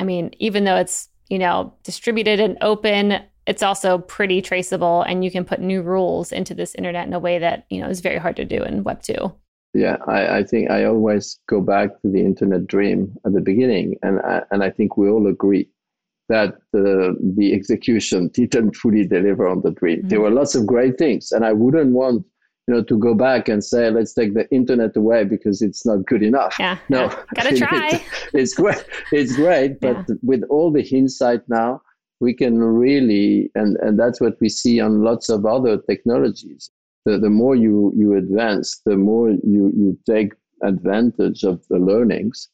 [0.00, 5.24] I mean, even though it's you know, distributed and open, it's also pretty traceable and
[5.24, 8.00] you can put new rules into this internet in a way that, you know, is
[8.00, 9.32] very hard to do in web 2.
[9.74, 13.96] Yeah, I, I think I always go back to the internet dream at the beginning,
[14.02, 15.68] and I, and I think we all agree
[16.28, 19.98] that uh, the execution didn't fully deliver on the dream.
[19.98, 20.08] Mm-hmm.
[20.08, 22.24] There were lots of great things, and I wouldn't want
[22.68, 26.06] you know to go back and say let's take the internet away because it's not
[26.06, 26.54] good enough.
[26.58, 27.22] Yeah, no, yeah.
[27.34, 27.88] gotta try.
[27.92, 28.84] It's, it's great.
[29.10, 30.14] It's great, but yeah.
[30.22, 31.82] with all the hindsight now,
[32.20, 36.70] we can really and and that's what we see on lots of other technologies.
[37.04, 42.48] The the more you you advance, the more you you take advantage of the learnings,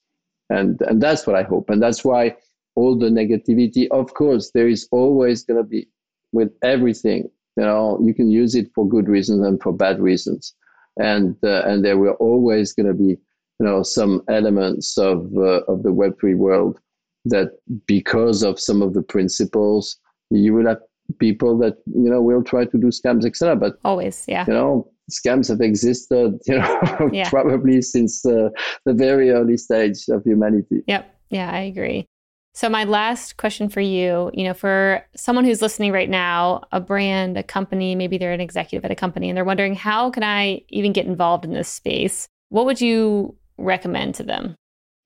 [0.50, 2.36] and and that's what I hope, and that's why
[2.74, 3.86] all the negativity.
[3.90, 5.88] Of course, there is always going to be
[6.32, 7.30] with everything.
[7.56, 10.54] You know, you can use it for good reasons and for bad reasons,
[10.98, 13.18] and uh, and there will always going to be
[13.60, 16.80] you know some elements of uh, of the Web three world
[17.26, 17.50] that
[17.86, 19.98] because of some of the principles,
[20.30, 20.78] you will have
[21.18, 23.56] people that you know will try to do scams, etc.
[23.56, 27.28] But always, yeah, you know, scams have existed, you know, yeah.
[27.28, 28.48] probably since uh,
[28.84, 30.82] the very early stage of humanity.
[30.86, 31.16] Yep.
[31.30, 32.08] Yeah, I agree.
[32.52, 36.80] So, my last question for you you know, for someone who's listening right now, a
[36.80, 40.24] brand, a company, maybe they're an executive at a company and they're wondering, how can
[40.24, 42.28] I even get involved in this space?
[42.48, 44.56] What would you recommend to them?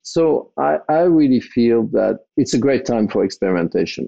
[0.05, 4.07] So, I, I really feel that it's a great time for experimentation.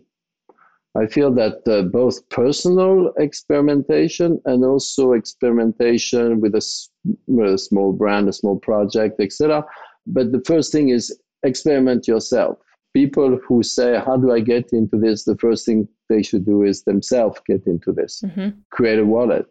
[0.95, 6.65] I feel that uh, both personal experimentation and also experimentation with a,
[7.27, 9.63] with a small brand, a small project, etc.
[10.07, 12.57] But the first thing is experiment yourself
[12.97, 15.23] people who say, How do I get into this?
[15.23, 18.21] The first thing they should do is themselves get into this.
[18.25, 18.49] Mm-hmm.
[18.71, 19.47] Create a wallet,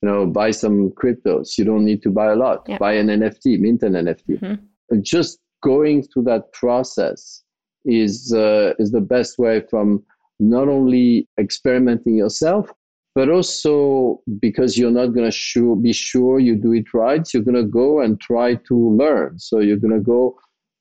[0.00, 1.58] you know, buy some cryptos.
[1.58, 2.58] You don't need to buy a lot.
[2.68, 2.78] Yeah.
[2.78, 4.30] Buy an NFT, mint an NFT.
[4.40, 5.00] Mm-hmm.
[5.02, 7.42] Just going through that process
[7.84, 10.02] is uh, is the best way from
[10.38, 12.70] not only experimenting yourself,
[13.14, 17.42] but also because you're not going to sure, be sure you do it right, you're
[17.42, 19.38] going to go and try to learn.
[19.38, 20.36] So you're going to go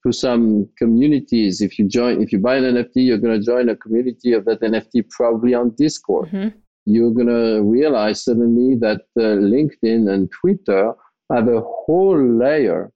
[0.06, 1.62] to some communities.
[1.62, 4.44] If you join, if you buy an NFT, you're going to join a community of
[4.46, 6.30] that NFT probably on Discord.
[6.30, 6.58] Mm-hmm.
[6.86, 10.94] You're going to realize suddenly that uh, LinkedIn and Twitter
[11.32, 12.92] have a whole layer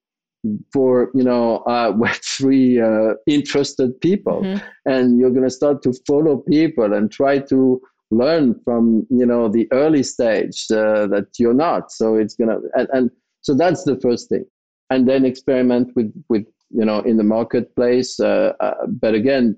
[0.72, 4.66] for you know uh, Web3 uh, interested people, mm-hmm.
[4.86, 7.82] and you're going to start to follow people and try to
[8.12, 11.92] learn from you know the early stage uh, that you're not.
[11.92, 13.12] So it's gonna and, and
[13.42, 14.46] so that's the first thing,
[14.90, 19.58] and then experiment with with you know in the marketplace uh, uh, but again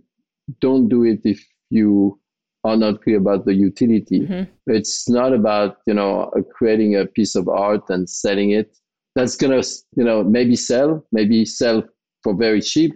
[0.60, 2.20] don't do it if you
[2.64, 4.44] are not clear about the utility mm-hmm.
[4.68, 8.78] it's not about you know creating a piece of art and selling it
[9.16, 9.62] that's gonna
[9.96, 11.84] you know maybe sell maybe sell
[12.24, 12.94] for very cheap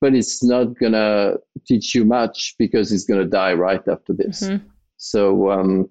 [0.00, 1.34] but it's not gonna
[1.66, 4.64] teach you much because it's gonna die right after this mm-hmm.
[4.96, 5.88] so um,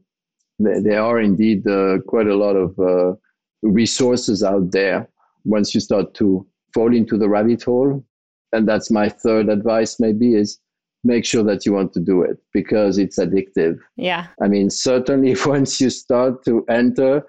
[0.59, 3.15] there, there, are indeed uh, quite a lot of uh,
[3.63, 5.09] resources out there
[5.43, 8.03] once you start to fall into the rabbit hole.
[8.51, 10.59] And that's my third advice, maybe, is
[11.03, 13.77] make sure that you want to do it because it's addictive.
[13.95, 14.27] Yeah.
[14.41, 17.23] I mean, certainly once you start to enter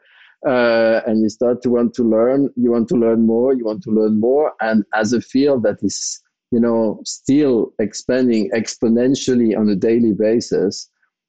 [0.47, 3.83] uh, and you start to want to learn, you want to learn more, you want
[3.85, 4.53] to learn more.
[4.61, 10.89] And as a field that is, you know, still expanding exponentially on a daily basis,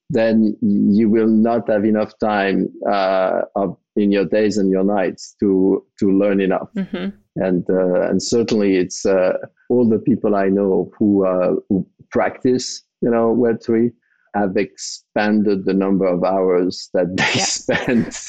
[0.10, 5.36] then you will not have enough time uh, of, in your days and your nights
[5.40, 6.70] to to learn enough.
[6.76, 9.34] Mm-hmm and uh, and certainly it's uh,
[9.70, 13.92] all the people I know who, uh, who practice you know Web three
[14.34, 17.46] have expanded the number of hours that they yeah.
[17.60, 18.20] spend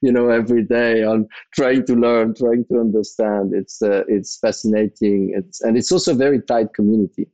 [0.00, 5.32] you know every day on trying to learn trying to understand it's uh, it's fascinating
[5.36, 7.28] it's and it's also a very tight community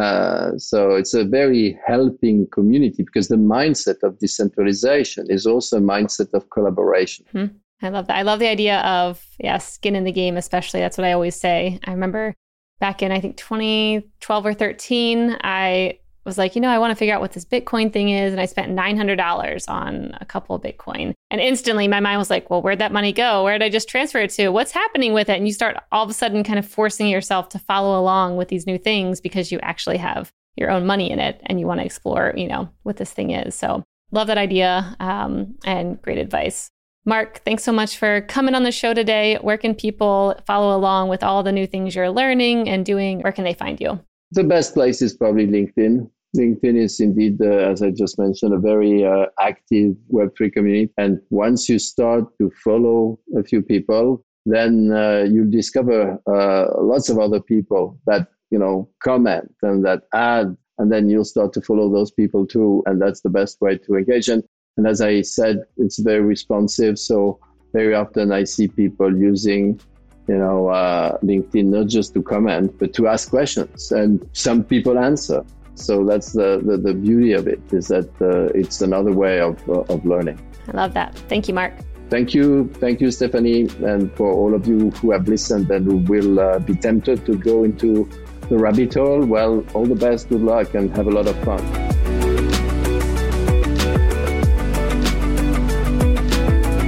[0.00, 5.80] uh, so it's a very helping community because the mindset of decentralization is also a
[5.80, 7.56] mindset of collaboration mm-hmm.
[7.82, 8.16] I love that.
[8.16, 10.80] I love the idea of, yeah, skin in the game, especially.
[10.80, 11.78] That's what I always say.
[11.84, 12.34] I remember
[12.80, 16.96] back in, I think, 2012 or 13, I was like, you know, I want to
[16.96, 18.32] figure out what this Bitcoin thing is.
[18.32, 21.14] And I spent $900 on a couple of Bitcoin.
[21.30, 23.44] And instantly my mind was like, well, where'd that money go?
[23.44, 24.48] Where did I just transfer it to?
[24.48, 25.36] What's happening with it?
[25.36, 28.48] And you start all of a sudden kind of forcing yourself to follow along with
[28.48, 31.80] these new things because you actually have your own money in it and you want
[31.80, 33.54] to explore, you know, what this thing is.
[33.54, 36.70] So love that idea um, and great advice.
[37.04, 39.36] Marc, thanks so much for coming on the show today.
[39.40, 43.20] Where can people follow along with all the new things you're learning and doing?
[43.20, 44.00] Where can they find you?
[44.32, 46.10] The best place is probably LinkedIn.
[46.36, 50.92] LinkedIn is indeed, uh, as I just mentioned, a very uh, active Web3 community.
[50.98, 57.08] And once you start to follow a few people, then uh, you'll discover uh, lots
[57.08, 61.60] of other people that, you know, comment and that add and then you'll start to
[61.60, 64.44] follow those people too and that's the best way to engage and
[64.76, 66.98] and as I said, it's very responsive.
[66.98, 67.40] So
[67.72, 69.80] very often I see people using
[70.28, 74.98] you know, uh, LinkedIn not just to comment, but to ask questions, and some people
[74.98, 75.44] answer.
[75.76, 79.56] So that's the, the, the beauty of it is that uh, it's another way of,
[79.68, 80.40] uh, of learning.
[80.68, 81.14] I love that.
[81.28, 81.74] Thank you, Marc.
[82.08, 82.68] Thank you.
[82.74, 83.68] Thank you, Stephanie.
[83.84, 87.36] And for all of you who have listened and who will uh, be tempted to
[87.36, 88.08] go into
[88.48, 91.62] the rabbit hole, well, all the best, good luck, and have a lot of fun.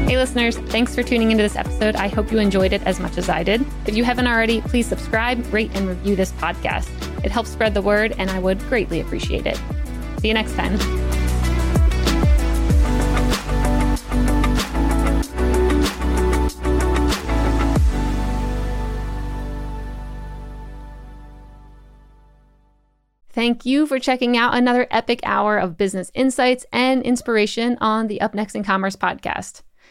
[0.08, 1.96] Hey, listeners, thanks for tuning into this episode.
[1.96, 3.66] I hope you enjoyed it as much as I did.
[3.86, 6.88] If you haven't already, please subscribe, rate, and review this podcast.
[7.22, 9.60] It helps spread the word, and I would greatly appreciate it.
[10.20, 10.78] See you next time.
[23.38, 28.20] Thank you for checking out another epic hour of business insights and inspiration on the
[28.20, 29.62] Up Next in Commerce podcast.